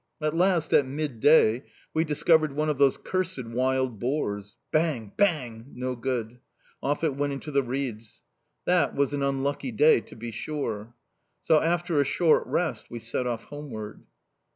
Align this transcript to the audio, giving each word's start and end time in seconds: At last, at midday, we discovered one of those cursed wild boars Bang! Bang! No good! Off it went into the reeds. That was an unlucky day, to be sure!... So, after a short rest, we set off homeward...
At 0.19 0.35
last, 0.35 0.73
at 0.73 0.87
midday, 0.87 1.61
we 1.93 2.03
discovered 2.05 2.53
one 2.53 2.69
of 2.69 2.79
those 2.79 2.97
cursed 2.97 3.45
wild 3.45 3.99
boars 3.99 4.55
Bang! 4.71 5.11
Bang! 5.15 5.67
No 5.75 5.95
good! 5.95 6.39
Off 6.81 7.03
it 7.03 7.15
went 7.15 7.33
into 7.33 7.51
the 7.51 7.61
reeds. 7.61 8.23
That 8.65 8.95
was 8.95 9.13
an 9.13 9.21
unlucky 9.21 9.71
day, 9.71 10.01
to 10.01 10.15
be 10.15 10.31
sure!... 10.31 10.95
So, 11.43 11.61
after 11.61 12.01
a 12.01 12.03
short 12.03 12.47
rest, 12.47 12.89
we 12.89 12.97
set 12.97 13.27
off 13.27 13.43
homeward... 13.43 14.01